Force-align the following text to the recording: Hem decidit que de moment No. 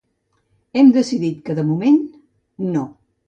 Hem 0.79 0.89
decidit 0.95 1.43
que 1.49 1.57
de 1.59 1.67
moment 1.67 2.01
No. 2.77 2.87